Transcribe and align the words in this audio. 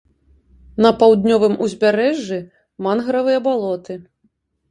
На 0.85 0.91
паўднёвым 1.01 1.53
узбярэжжы 1.65 2.39
мангравыя 2.87 3.39
балоты. 3.49 4.01